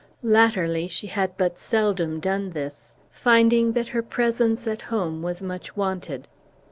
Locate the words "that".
3.73-3.89